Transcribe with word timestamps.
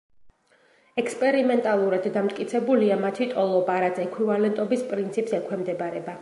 ექსპერიმენტალურად 1.01 2.07
დამტკიცებულია 2.15 2.97
მათი 3.05 3.29
ტოლობა, 3.35 3.77
რაც 3.85 4.01
ექვივალენტობის 4.07 4.87
პრინციპს 4.95 5.41
ექვემდებარება. 5.43 6.19